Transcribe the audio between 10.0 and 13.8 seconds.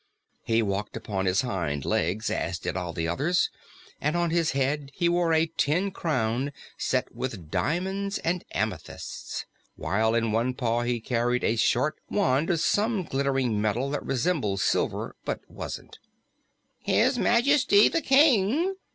in one paw he carried a short wand of some glittering